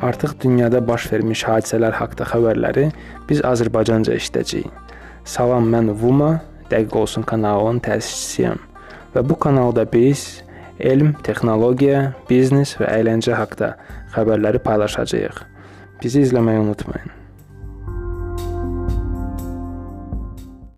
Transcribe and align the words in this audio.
Artıq 0.00 0.38
dünyada 0.40 0.80
baş 0.88 1.10
vermiş 1.12 1.42
hadisələr 1.44 1.92
haqqında 1.92 2.24
xəbərləri 2.30 2.86
biz 3.28 3.42
Azərbaycanca 3.44 4.14
eşidəcəyik. 4.16 4.72
Salam, 5.28 5.68
mən 5.68 5.92
Vuma, 6.00 6.38
Dəqiq 6.70 6.96
olsun 6.96 7.26
kanalının 7.28 7.82
təsisçisiyəm 7.84 8.64
və 9.12 9.26
bu 9.28 9.36
kanalda 9.44 9.84
biz 9.92 10.24
elm, 10.78 11.12
texnologiya, 11.26 12.14
biznes 12.30 12.76
və 12.80 12.88
əyləncə 12.96 13.36
haqqında 13.36 13.74
xəbərləri 14.16 14.64
paylaşacağıq. 14.64 15.42
Bizi 16.00 16.24
izləməyi 16.24 16.64
unutmayın. 16.64 17.19